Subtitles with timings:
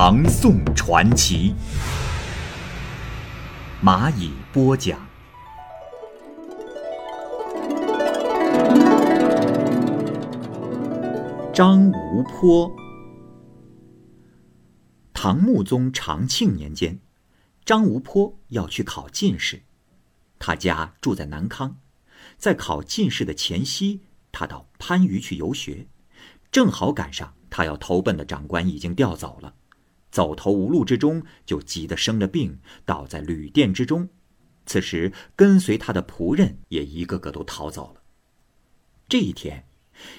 [0.00, 1.52] 唐宋传奇》，
[3.84, 4.96] 蚂蚁播讲。
[11.52, 12.72] 张无坡。
[15.12, 17.00] 唐穆宗长庆年间，
[17.64, 19.62] 张无坡要去考进士，
[20.38, 21.76] 他家住在南康，
[22.36, 24.02] 在考进士的前夕。
[24.30, 25.88] 他到番禺去游学，
[26.52, 29.52] 正好赶上他要投奔的长官已经调走了，
[30.10, 34.08] 走投无路之中，就急得生了病，倒在旅店之中。
[34.66, 38.02] 此时跟随他的仆人也一个个都逃走了。
[39.08, 39.64] 这一天，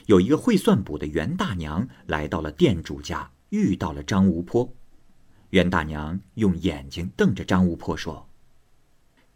[0.07, 4.73] 有一个会算卜的袁大娘来到了店主家，遇到了张无坡。
[5.51, 8.29] 袁大娘用眼睛瞪着张无坡说：“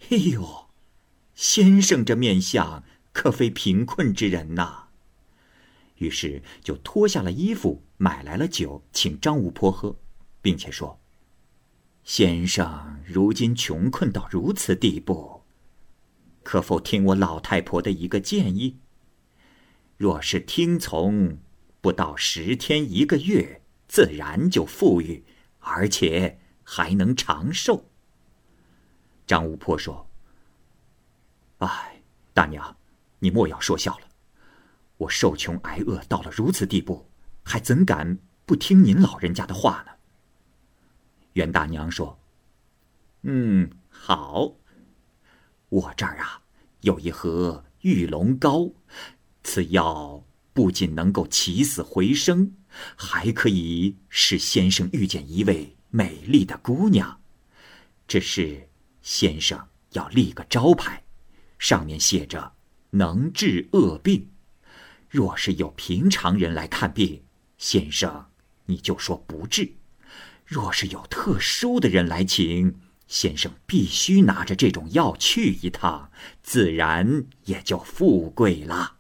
[0.09, 0.67] 哎呦，
[1.33, 4.85] 先生这面相。”可非贫困之人呐。
[5.97, 9.95] 于是就脱下了衣服，买来了酒，请张无坡喝，
[10.43, 10.99] 并且说
[12.05, 15.41] ：“先生如今穷困到如此地步，
[16.43, 18.77] 可否听我老太婆的一个建议？
[19.97, 21.39] 若是听从，
[21.81, 25.23] 不到十天一个月，自然就富裕，
[25.59, 27.89] 而且还能长寿。”
[29.25, 30.07] 张无坡说
[31.57, 32.03] ：“哎，
[32.35, 32.77] 大娘。”
[33.19, 34.07] 你莫要说笑了，
[34.97, 37.09] 我受穷挨饿到了如此地步，
[37.41, 39.93] 还怎敢不听您老人家的话呢？
[41.33, 42.19] 袁大娘说
[43.23, 44.55] ：“嗯，好。
[45.69, 46.41] 我这儿啊
[46.81, 48.69] 有一盒玉龙膏，
[49.43, 50.23] 此药
[50.53, 52.53] 不仅能够起死回生，
[52.95, 57.21] 还可以使先生遇见一位美丽的姑娘。
[58.07, 58.69] 只是
[59.01, 61.03] 先生要立个招牌，
[61.59, 62.53] 上面写着。”
[62.95, 64.29] 能治恶病，
[65.09, 67.23] 若是有平常人来看病，
[67.57, 68.27] 先生
[68.67, 69.65] 你就说不治；
[70.53, 76.11] 若是有特殊的人来请，先生必须拿着这种药去一趟，
[76.43, 78.97] 自然也就富贵了。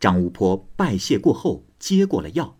[0.00, 2.58] 张无坡拜谢过后，接过了药，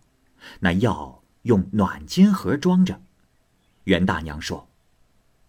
[0.61, 3.01] 那药用暖金盒装着。
[3.83, 4.69] 袁大娘说：“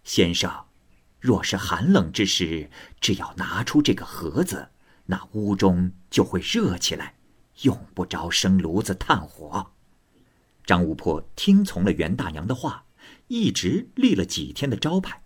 [0.03, 0.53] 先生。”
[1.21, 2.69] 若是寒冷之时，
[3.01, 4.71] 只要拿出这个盒子，
[5.07, 7.15] 那屋中就会热起来，
[7.62, 9.71] 用不着生炉子炭火。
[10.69, 12.84] 张五婆听从了袁大娘的话，
[13.29, 15.23] 一直立了几天的招牌。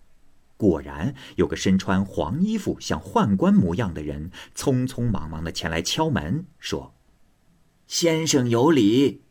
[0.55, 6.95] 果然有个身穿黄衣服、像宦官模样的人，匆匆忙忙的前来敲门，说
[7.87, 9.23] ：“先生有礼，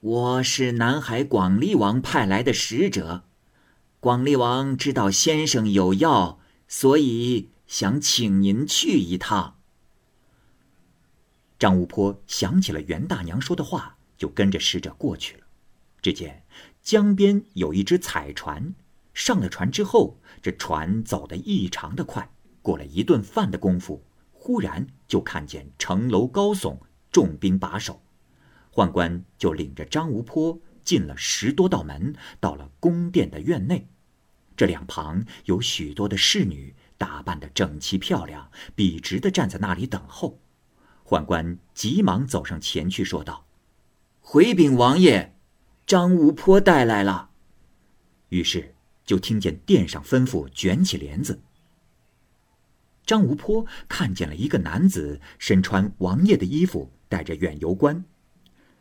[0.00, 3.24] 我是南海广利王派来的使者。”
[4.00, 9.58] 广利王知道先生有药，所以想请您去一趟。
[11.58, 15.44] 张无坡想起了袁大娘说的话，就跟着使者过去了。
[16.02, 16.44] 只见
[16.82, 18.74] 江边有一只彩船，
[19.12, 22.30] 上了船之后，这船走得异常的快。
[22.60, 26.78] 过了一顿饭的功夫，忽然就看见城楼高耸，
[27.10, 28.02] 重兵把守。
[28.72, 33.86] 宦官就领着张无坡进了十多道门，到了宫殿的院内。
[34.56, 40.40] 这两旁有许多的侍女，打扮的整齐漂亮，笔直的站在那里等候。
[41.04, 43.43] 宦官急忙走上前去，说道
[44.26, 45.36] ：“回禀王爷，
[45.86, 47.28] 张无坡带来了。”
[48.30, 48.74] 于是
[49.04, 51.42] 就听见殿上吩咐卷起帘子。
[53.04, 58.02] 张无坡看见了一个男子，身穿王爷的衣服，带着远游官。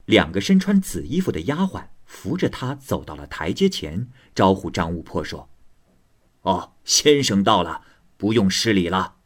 [0.06, 5.50] 两个身穿紫衣服的丫鬟扶着他走到了台阶前，招呼张无坡说。
[6.44, 7.82] 哦，先生到了，
[8.16, 9.18] 不用施礼了。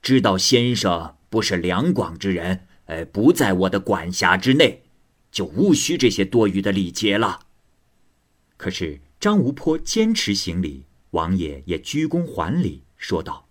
[0.00, 4.87] 知道先生不是两广之人，呃，不在我的管辖之内，
[5.38, 7.42] 就无需这些多余的礼节了。
[8.56, 13.46] 可是张无坡坚持行礼，王爷也鞠躬还礼，说道：“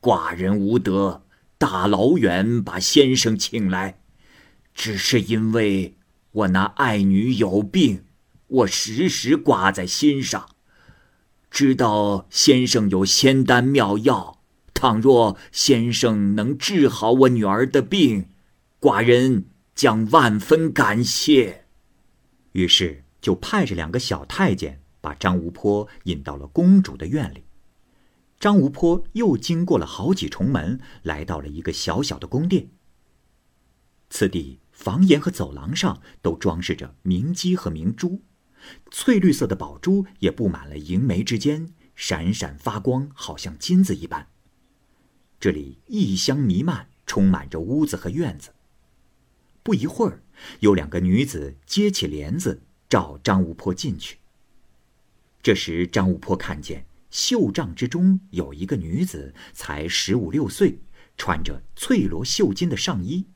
[0.00, 1.24] 寡人无德，
[1.58, 3.98] 大老远把先生请来，
[4.72, 5.96] 只是因为
[6.30, 8.04] 我那爱女有病，
[8.46, 10.50] 我时时挂在心上。”
[11.50, 14.38] 知道先生有仙丹妙药，
[14.72, 18.28] 倘若先生能治好我女儿的病，
[18.80, 21.66] 寡人将万分感谢。
[22.52, 27.44] 于是就派着两个小太监把张无坡引到了公主的院里。
[28.38, 32.70] 张无坡又经过了好几重门，来到了一个小小的宫殿。
[34.10, 38.20] 此地房檐和走廊上都装饰着明基和明珠，
[38.90, 44.28] 翠绿色的宝珠也布满了银眉之间，闪闪发光，好像金子一般。
[45.38, 48.51] 这里异香弥漫，充满着屋子和院子。
[49.62, 50.22] 不一会儿，
[50.60, 54.18] 有两个女子揭起帘子，召张无坡进去。
[55.42, 60.78] 这时，张无坡看见袖帐之中有一个女子，才十五六岁，
[61.16, 63.26] 穿着翠罗绣金的上衣。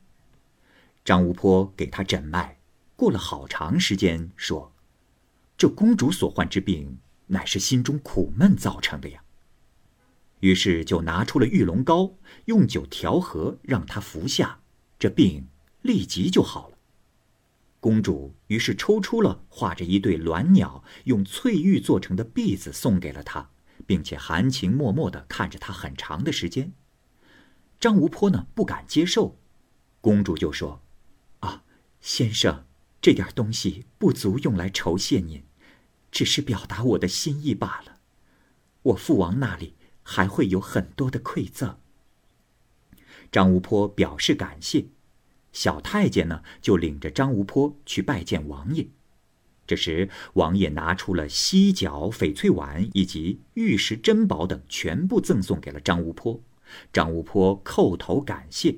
[1.05, 2.59] 张无坡给她诊脉，
[2.95, 4.73] 过了好长时间，说
[5.57, 6.97] ：“这公主所患之病，
[7.27, 9.21] 乃是心中苦闷造成的呀。”
[10.41, 12.13] 于是就拿出了玉龙膏，
[12.45, 14.59] 用酒调和，让她服下，
[14.99, 15.47] 这病
[15.81, 16.77] 立即就好了。
[17.79, 23.49] 公主于是抽出了画着一对鸾鸟、用翠玉做成的篦子，送给了他，
[23.85, 26.73] 并且含情脉脉地看着他很长的时间。
[27.79, 29.39] 张无坡呢不敢接受，
[30.01, 30.81] 公主就说
[31.39, 31.63] ：“啊，
[32.01, 32.65] 先生，
[33.01, 35.43] 这点东西不足用来酬谢您，
[36.11, 37.99] 只是表达我的心意罢了。
[38.81, 39.75] 我父王那里。”
[40.09, 41.81] 还会有很多的馈赠。
[43.29, 44.85] 张无坡表示感谢，
[45.57, 48.87] 小太监呢就领着张无坡去拜见王爷。
[49.65, 56.39] 这时，王爷拿出了犀角、翡翠碗以及玉石珍宝等，全部赠送给了张无坡。
[56.93, 58.77] 张无坡叩头感谢，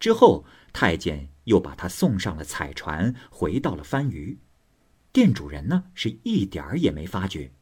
[0.00, 4.38] 之后太监又把他送上了彩船，回到了番禺。
[5.12, 7.52] 店主人呢是一点儿也没发觉。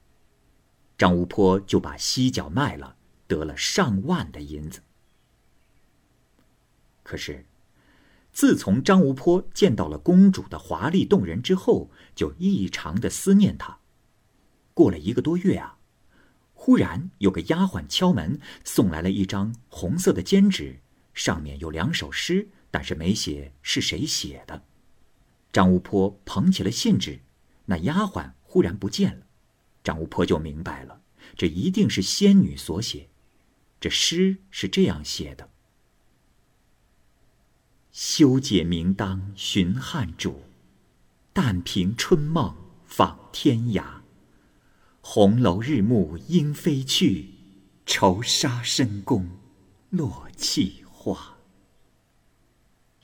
[0.97, 2.97] 张无坡就把犀角卖了，
[3.27, 4.81] 得了上万的银子。
[7.03, 7.45] 可是，
[8.41, 13.81] 自从张无坡见到了公主的华丽动人之后，就异常的思念她。
[14.73, 15.77] 过了一个多月啊，
[16.55, 20.81] 忽然有个丫鬟敲门，送来了一张红色的笺纸，
[21.13, 24.63] 上面有两首诗，但是没写是谁写的。
[25.53, 27.21] 张无坡捧起了信纸，
[27.67, 29.27] 那丫鬟忽然不见了。
[29.85, 31.03] 张无坡就明白了，
[31.37, 33.11] 这一定是仙女所写。
[33.79, 35.51] 这诗是这样写的
[37.93, 40.43] ：“休解明当寻汉主，
[41.33, 42.55] 但凭春梦
[42.85, 43.85] 访天涯。
[45.01, 47.31] 红楼日暮莺飞去，
[47.87, 49.29] 愁杀深宫
[49.91, 51.39] 落弃花。”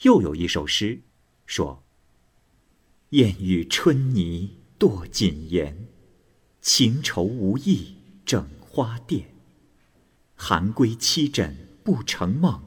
[0.03, 1.01] 又有一首诗，
[1.47, 1.83] 说
[3.11, 5.89] ：“燕语春泥堕锦言。”
[6.61, 9.25] 情愁无意整花钿，
[10.35, 12.61] 寒归七枕不成梦，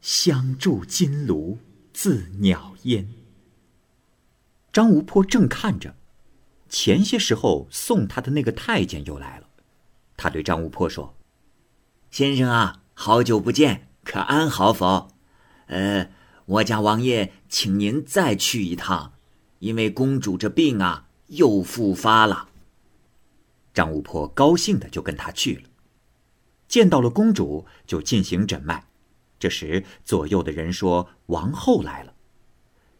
[0.00, 1.58] 香伫金炉
[1.92, 3.08] 自袅烟。
[4.72, 5.96] 张无坡正看着，
[6.68, 9.48] 前些时候送他的那个太监又来了。
[10.16, 11.16] 他对张无坡说
[12.10, 15.08] ：“先生啊，好久不见，可安好否？
[15.66, 16.10] 呃，
[16.46, 19.14] 我家王爷请您再去一趟，
[19.58, 22.48] 因为公主这病啊又复发了。”
[23.74, 25.68] 张无坡高兴的就跟他去了，
[26.68, 28.86] 见到了公主就进行诊脉。
[29.38, 32.14] 这时左右的人说王后来了，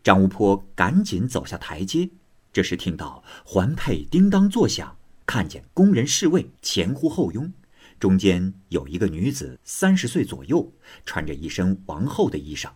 [0.03, 2.09] 张无坡赶紧走下台阶。
[2.53, 4.97] 这时听到环佩叮当作响，
[5.27, 7.53] 看见宫人侍卫前呼后拥，
[7.99, 10.73] 中间有一个女子三十岁左右，
[11.05, 12.71] 穿着一身王后的衣裳。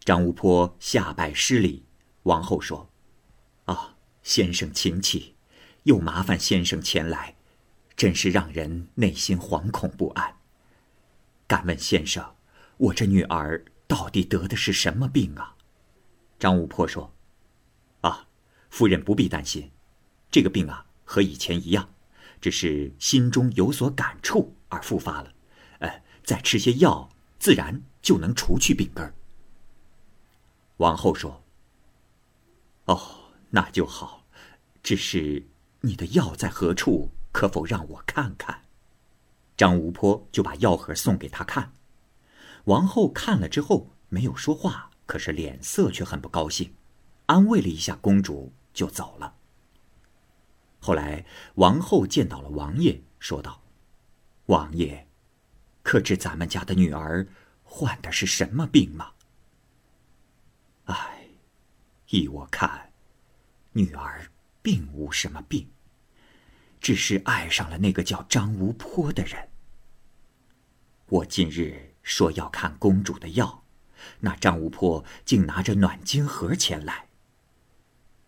[0.00, 1.84] 张无坡下拜施礼，
[2.22, 2.88] 王后说
[3.66, 5.34] ：“啊，先生请起。”
[5.84, 7.34] 又麻烦先生前来，
[7.96, 10.36] 真是让人内心惶恐不安。
[11.46, 12.34] 敢问先生，
[12.78, 15.54] 我这女儿到底得的是什么病啊？
[16.38, 17.12] 张无坡说
[18.02, 18.26] ：“啊，
[18.70, 19.70] 夫人不必担心，
[20.30, 21.88] 这个病啊和以前一样，
[22.40, 25.32] 只是心中有所感触而复发了。
[25.80, 27.08] 呃，再吃些药，
[27.38, 29.12] 自然就能除去病根。”
[30.78, 31.42] 王后说
[32.86, 34.24] ：“哦，那就好，
[34.82, 35.44] 只是……”
[35.80, 37.08] 你的药在何处？
[37.30, 38.62] 可否让我看看？
[39.56, 41.72] 张无坡就把药盒送给他看。
[42.64, 46.74] 王后看了之后没有说话，可是脸色却很不高兴，
[47.26, 49.34] 安慰了一下公主就走了。
[50.78, 51.24] 后来
[51.54, 53.62] 王后见到了王爷，说道
[54.46, 55.06] ：“王爷，
[55.82, 57.26] 可知咱们家的女儿
[57.62, 59.12] 患的是什么病吗？”
[60.86, 61.28] 唉，
[62.10, 62.92] 依我看，
[63.72, 64.30] 女儿。
[64.60, 65.70] 并无什么病，
[66.78, 69.48] 只是爱上了那个叫张无坡的人。
[71.06, 73.62] 我近日说要看公主的药，
[74.20, 77.06] 那张无坡竟拿着暖金盒前来。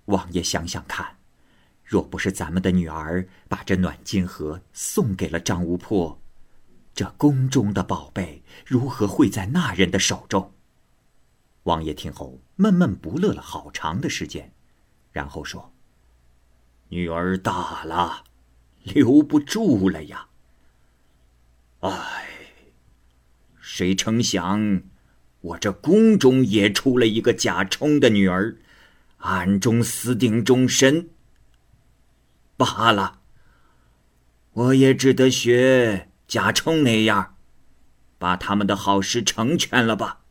[0.05, 1.17] 王爷想想看，
[1.83, 6.21] 若不是咱们的女儿把这暖金盒送给了张巫婆，
[6.95, 10.53] 这宫中的宝贝如何会在那人的手中？
[11.63, 14.53] 王爷听后闷闷不乐了好长的时间，
[15.11, 15.73] 然后说
[16.91, 18.25] ：“女儿大了，
[18.83, 20.29] 留不住了呀。
[21.81, 22.40] 唉，
[23.73, 24.83] 谁成想，
[25.43, 28.57] 我这宫中也出了一个贾充的女儿，
[29.19, 31.09] 暗中私定终身。”
[32.59, 33.21] 罢了，
[34.55, 37.37] 我也只得学贾充那样，
[38.19, 40.23] 把他们的好事成全了吧。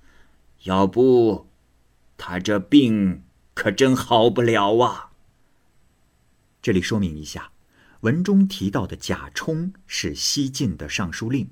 [0.63, 1.49] 要不，
[2.17, 5.11] 他这病可真好不了啊。
[6.61, 7.51] 这里说明一下，
[8.01, 11.49] 文中提到的贾充是西晋的尚书令，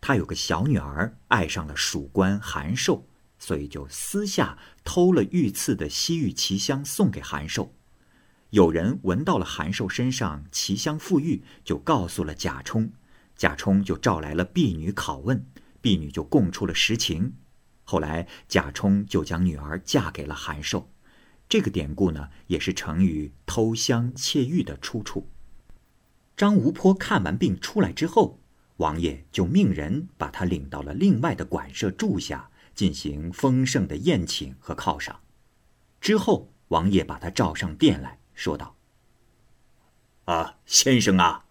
[0.00, 3.06] 他有个小女儿爱上了蜀官韩寿，
[3.38, 7.74] 所以就私下偷了御赐的西域奇香送给韩寿。
[8.50, 12.90] 有人闻到了韩寿身上奇香馥郁，就告诉了贾充，
[13.36, 15.44] 贾充就召来了婢女拷问，
[15.80, 17.34] 婢女就供出了实情。
[17.84, 20.90] 后来贾充就将女儿嫁给了韩寿。
[21.48, 25.28] 这个典故呢，也是成语“偷香窃玉”的出处。
[26.36, 28.40] 张无坡看完病出来之后，
[28.78, 35.20] 王爷就命人把他领到了另外的馆舍住下，进行丰盛的宴请和犒赏。
[36.00, 38.18] 之后，王爷把他召上殿来。
[38.34, 38.76] 说道
[40.26, 41.44] ：“啊，先生啊，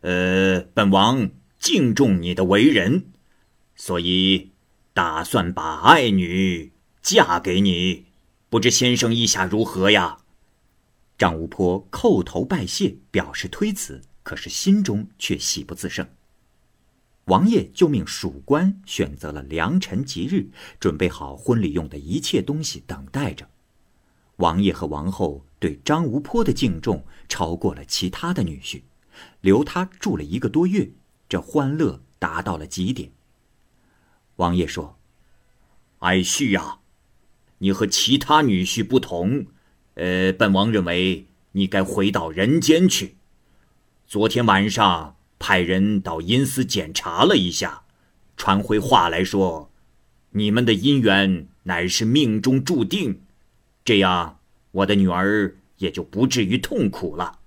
[0.00, 3.04] 呃，本王敬重你的为人，
[3.76, 4.52] 所以
[4.94, 6.72] 打算把爱女
[7.02, 8.06] 嫁给你，
[8.48, 10.16] 不知先生意下如何呀？”
[11.18, 16.08] 张无坡叩头拜谢，表示推辞，可是心中却喜不自胜。
[17.30, 20.48] 王爷就命属官选择了良辰吉日，
[20.80, 23.48] 准备好婚礼用的一切东西，等待着。
[24.38, 28.82] 王爷和王后对张无坡的敬重超过了其他的女婿，
[29.42, 30.90] 留他住了一个多月，
[31.28, 33.12] 这欢乐达到了极点。
[34.36, 34.98] 王爷说
[36.00, 36.80] ：“爱婿呀，
[37.58, 39.46] 你和其他女婿不同，
[39.94, 43.18] 呃，本王认为你该回到人间去。
[44.08, 47.82] 昨天晚上派人到阴司检查了一下，
[48.36, 49.72] 传回话来说，
[50.30, 53.22] 你们的姻缘乃是命中注定。”
[53.82, 54.38] 这样，
[54.70, 57.40] 我的女儿也就不至于痛苦了。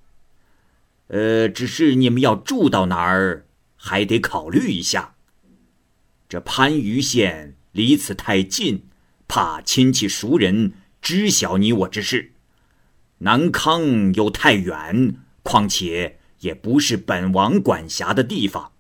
[1.08, 3.46] 呃，只是你们要住到哪儿，
[3.76, 5.14] 还得考虑一下。
[6.28, 8.88] 这番禺县离此太近，
[9.28, 12.32] 怕亲戚熟人知晓你我之事；
[13.20, 18.72] 南康又太远，况且也不是本王管辖的地方。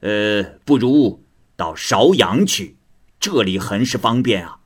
[0.00, 1.24] 呃，不如
[1.56, 2.76] 到邵阳去，
[3.18, 4.60] 这里很是方便啊。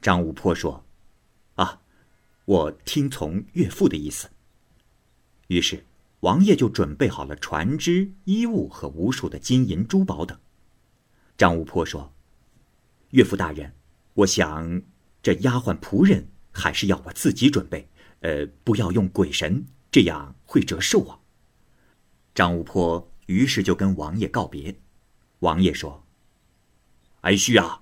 [0.00, 0.84] 张武坡说
[1.54, 1.80] ：“啊，
[2.44, 4.30] 我听从岳父的意思。”
[5.48, 5.84] 于是
[6.20, 10.38] 王爷就准备好了船只、衣物和无数的金银珠宝等。
[11.36, 12.12] 张武坡说
[13.10, 13.72] ：“岳父大人，
[14.14, 14.82] 我想
[15.22, 17.88] 这丫鬟仆人还是要我自己准备，
[18.20, 21.20] 呃，不要用鬼神，这样会折寿啊。”
[22.34, 24.74] 张无坡于是就跟王爷告别。
[25.38, 26.04] 王爷说
[27.22, 27.78] ：“哀婿啊。”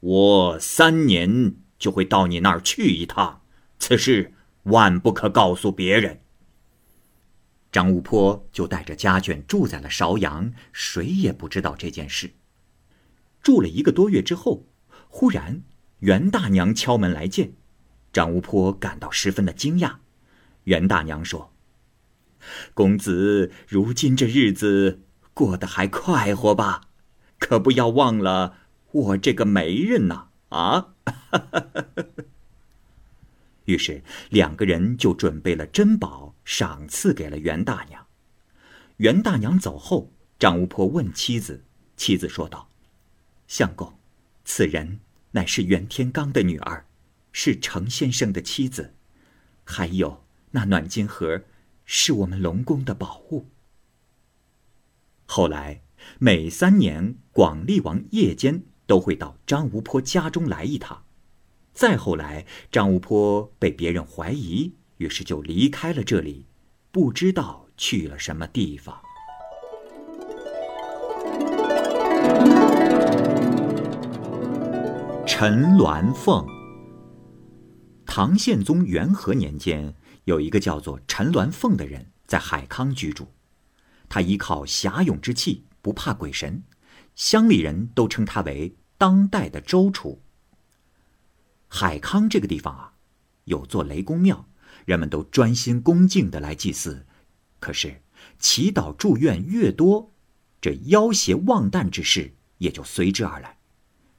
[0.00, 3.42] 我三年就会到你那儿去一趟，
[3.78, 4.32] 此事
[4.62, 6.22] 万不可告诉别人。
[7.70, 12.32] 张无坡就带着家眷住在了邵阳，谁也不知道这件事。
[13.42, 14.64] 住了一个多月之后，
[15.10, 15.62] 忽然
[15.98, 17.52] 袁大娘敲门来见，
[18.10, 19.96] 张无坡感到十分的惊讶。
[20.64, 21.52] 袁大娘说
[22.74, 25.02] ：“公子如今这日子
[25.34, 26.88] 过得还快活吧？
[27.38, 28.58] 可不要忘了。”
[28.92, 30.94] 我这个媒人呐，啊！
[33.66, 38.04] 于是两个人就准备了珍宝，赏赐给了袁大娘。
[38.96, 41.62] 袁大娘走后，张巫婆问妻子，
[41.96, 42.68] 妻子说道
[43.46, 43.96] ：“相公，
[44.44, 44.98] 此人
[45.30, 46.84] 乃是袁天罡的女儿，
[47.30, 48.94] 是程先生的妻子。
[49.64, 51.42] 还有那暖金盒，
[51.84, 53.46] 是我们龙宫的宝物。”
[55.26, 55.82] 后来
[56.18, 58.62] 每三年，广利王夜间。
[58.90, 61.04] 都会到张无坡家中来一趟。
[61.72, 66.46] 再后来，张无坡被别人怀疑，于是就离开了这里，
[66.90, 69.00] 不知道去了什么地方。
[75.24, 76.44] 陈鸾凤。
[78.04, 79.94] 唐宪宗元和年间，
[80.30, 83.26] 有一个叫做陈鸾凤的人在海康居住，
[84.08, 86.62] 他依靠侠勇之气，不怕鬼神，
[87.16, 88.76] 乡里人都称他为。
[88.96, 90.20] 当代的周楚。
[91.68, 92.92] 海康这个地方啊，
[93.44, 94.46] 有座雷公庙，
[94.84, 97.06] 人们都专心恭敬的来祭祀。
[97.58, 98.02] 可是，
[98.38, 100.12] 祈祷祝愿越多，
[100.60, 103.56] 这妖邪妄诞之事也就随之而来。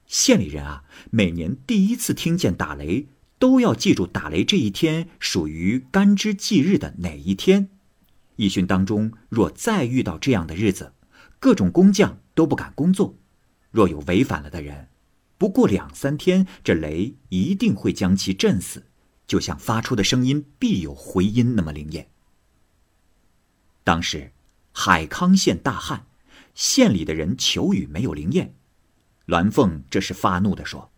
[0.07, 3.07] 县里人啊，每年第一次听见打雷，
[3.41, 7.69] 都要记住打雷这一天属于干支忌日的哪一天。
[8.35, 10.93] 义训当中，若再遇到这样的日子，
[11.39, 13.15] 各种工匠都不敢工作。
[13.71, 14.89] 若有违反了的人，
[15.39, 18.85] 不过两三天，这雷一定会将其震死，
[19.25, 22.11] 就像发出的声音必有回音那么灵验。
[23.83, 24.33] 当时，
[24.71, 26.05] 海康县大旱，
[26.53, 28.53] 县里的人求雨没有灵验。
[29.25, 30.91] 栾凤这是发怒的说：“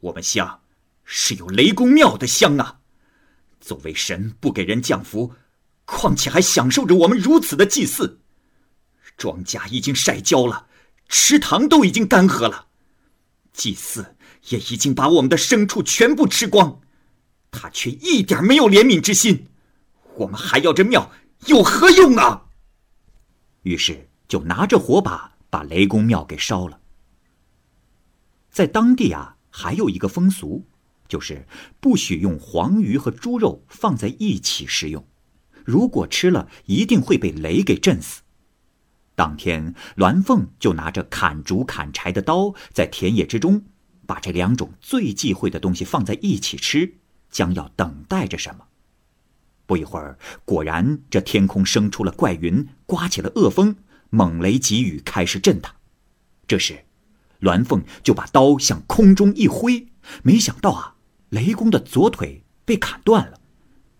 [0.00, 0.60] 我们乡
[1.04, 2.80] 是有雷公庙的香啊，
[3.60, 5.32] 作为神不给人降福，
[5.84, 8.20] 况且还享受着我们如此的祭祀。
[9.16, 10.66] 庄稼已经晒焦了，
[11.08, 12.68] 池塘都已经干涸了，
[13.52, 14.16] 祭祀
[14.48, 16.80] 也已经把我们的牲畜全部吃光，
[17.50, 19.48] 他却一点没有怜悯之心。
[20.16, 21.10] 我们还要这庙？”
[21.46, 22.46] 有何用啊？
[23.62, 26.80] 于是就拿着火把把雷公庙给烧了。
[28.48, 30.64] 在当地啊，还有一个风俗，
[31.12, 31.46] 就是
[31.78, 35.06] 不许用黄鱼和猪肉放在一起食用，
[35.62, 38.22] 如果吃了，一定会被雷给震死。
[39.14, 43.62] 当天，栾凤就拿着砍竹砍柴的刀，在田野之中，
[44.06, 46.94] 把这两种最忌讳的东西放在一起吃，
[47.28, 48.64] 将要等待着什么。
[49.66, 53.76] 不一会儿，果然这天空生出了怪云，刮起了恶风，
[54.08, 55.74] 猛雷急雨开始震他。
[56.46, 56.86] 这时，
[57.40, 59.88] 栾凤就把刀向空中一挥，
[60.22, 60.91] 没想到啊，
[61.32, 63.40] 雷公的左腿被砍断了。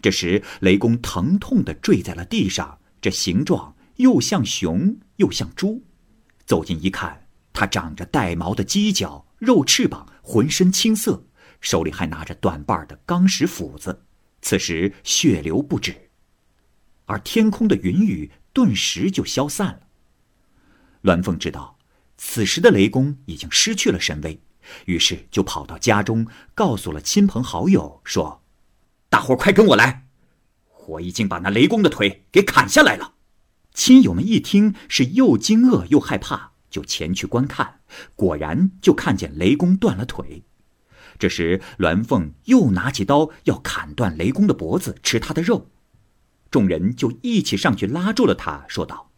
[0.03, 5.83] 这时，雷公疼痛的坠在了地上，这形状又像熊又像猪。
[6.45, 11.25] 走近一看，他长着带毛的犄角，肉翅膀，浑身青色，
[11.61, 14.05] 手里还拿着短把的钢石斧子。
[14.43, 16.11] 此时血流不止，
[17.07, 19.81] 而天空的云雨顿时就消散了。
[21.03, 21.79] 栾凤知道，
[22.19, 24.39] 此时的雷公已经失去了神威，
[24.87, 28.43] 于是就跑到家中，告诉了亲朋好友，说
[29.09, 30.07] ：“大伙快跟我来，
[30.87, 33.15] 我已经把那雷公的腿给砍下来了。”
[33.75, 37.81] 亲友们一听，是又惊愕又害怕，就前去观看，
[38.15, 40.45] 果然就看见雷公断了腿。
[41.19, 45.71] 这时，栾凤又拿起刀要砍断雷公的脖子，吃他的肉。
[46.51, 49.11] 众人就一起上去拉住了他，说道：“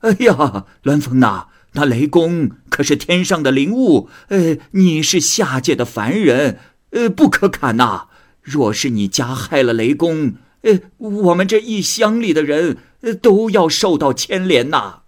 [0.00, 6.58] 哎呀，栾凤呐，那雷公可是天上的灵物，呃，你是下界的凡人，
[6.90, 8.08] 呃，不可砍呐。
[8.42, 12.78] 若是你加害了雷公，呃，我们这一乡里的人，
[13.20, 15.02] 都要受到牵连呐。”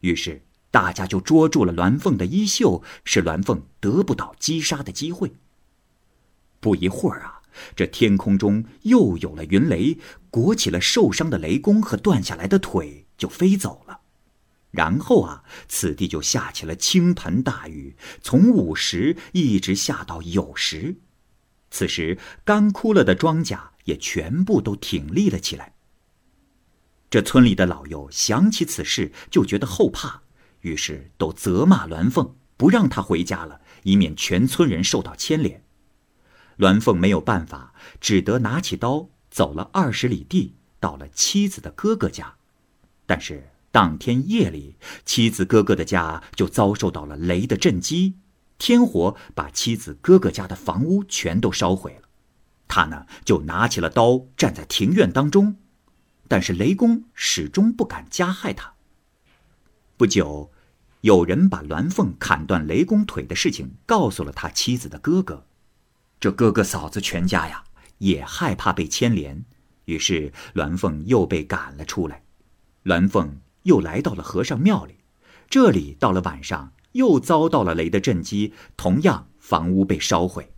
[0.00, 0.42] 于是。
[0.68, 5.32] 大家就捉住了栾凤的衣袖，使栾凤得不到击杀的机会。
[6.60, 7.40] 不一会儿啊，
[7.74, 9.96] 这天空中又有了云雷，
[10.28, 14.00] 裹起了受伤的雷公和断下来的腿，就飞走了。
[14.76, 20.96] 然后啊，此地就下起了倾盆大雨，从午时一直下到酉时。
[21.70, 25.74] 此时干枯了的庄稼也全部都挺立了起来。
[27.08, 30.22] 这村里的老幼想起此事，就觉得后怕。
[30.60, 35.64] 于是都责骂栾凤，不让他回家了，以免全村人受到牵连。
[36.56, 42.36] 栾凤没有办法，只得拿起刀走了二十里地，到了妻子的哥哥家。
[43.06, 48.14] 但是当天夜里，妻子哥哥的家就遭受到了雷的震击，
[48.56, 52.08] 天火把妻子哥哥家的房屋全都烧毁了。
[52.66, 55.58] 他呢，就拿起了刀，站在庭院当中，
[56.26, 58.72] 但是雷公始终不敢加害他。
[59.98, 60.50] 不久。
[61.02, 65.44] 有人把栾凤砍断雷公腿的事情告诉了他妻子的哥哥，
[66.18, 67.62] 这哥哥嫂子全家呀
[67.98, 69.44] 也害怕被牵连，
[69.84, 72.22] 于是栾凤又被赶了出来。
[72.84, 74.96] 栾凤又来到了和尚庙里，
[75.48, 80.50] 这里到了晚上又遭到了雷的震击，同样房屋被烧毁。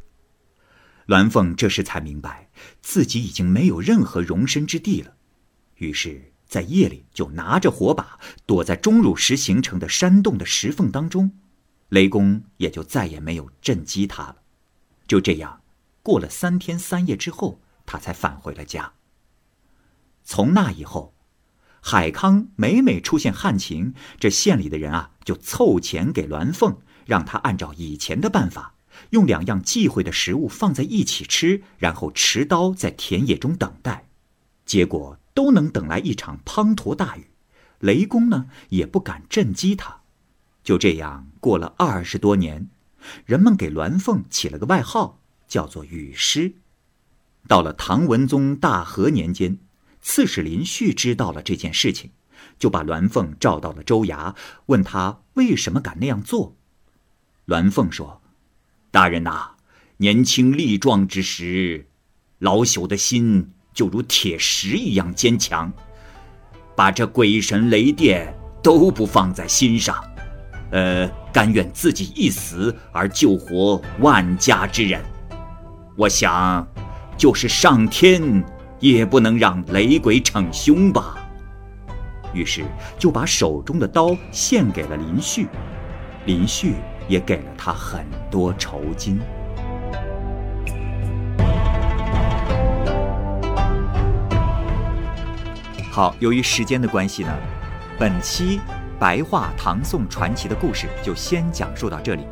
[1.07, 2.49] 栾凤这时才明白
[2.81, 5.17] 自己已经没有任何容身之地了，
[5.75, 6.33] 于是。
[6.49, 11.31] 在夜里，就拿着火把躲在钟乳石形成的山洞的石缝当中，
[11.91, 14.37] 雷公也就再也没有震击他了。
[15.07, 15.61] 就这样，
[16.03, 18.95] 过了三天三夜之后，他才返回了家。
[20.25, 21.15] 从那以后，
[21.81, 28.75] 海康每每出现旱情，这县里的人啊就凑钱给栾凤，让他按照以前的办法，
[29.11, 34.09] 用两样忌讳的食物放在一起吃，然后持刀在田野中等待。
[34.65, 35.19] 结果。
[35.39, 37.29] 都能等来一场滂沱大雨，
[37.79, 40.01] 雷公呢也不敢震击他。
[40.65, 42.69] 就这样过了二十多年，
[43.25, 46.55] 人们给栾凤起了个外号，叫做雨师。
[47.47, 49.59] 到了唐文宗大和年间，
[50.01, 52.11] 刺史林旭知道了这件事情，
[52.59, 54.35] 就把栾凤召到了州衙，
[54.67, 56.57] 问他为什么敢那样做。
[57.47, 58.23] 栾凤说
[58.91, 59.53] ：“大人呐，
[59.99, 61.87] 年轻力壮之时，
[62.39, 65.73] 老朽的心就如铁石一样坚强，
[66.77, 70.03] 把这鬼神雷电都不放在心上，
[70.71, 75.05] 呃，甘愿自己一死而救活万家之人。
[75.97, 76.67] 我想。”
[77.19, 78.45] 就是上天
[78.81, 81.17] 也不能让雷鬼逞凶吧。
[82.33, 82.65] 于是
[82.99, 85.49] 就把手中的刀献给了林旭，
[86.27, 86.75] 林旭
[87.09, 89.19] 也给了他很多酬金。
[95.91, 97.35] 好，由于时间的关系呢，
[97.99, 98.61] 本期
[99.01, 102.25] 白话唐宋传奇的故事就先讲述到这里，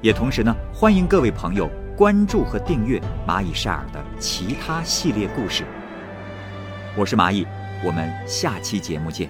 [0.00, 1.70] 也同时呢，欢迎各位朋友。
[1.98, 5.64] 关注和订阅蚂蚁晒尔的其他系列故事。
[6.96, 7.44] 我是蚂蚁，
[7.84, 9.28] 我们下期节目见。